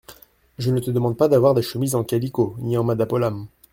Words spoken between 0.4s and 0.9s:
Je ne te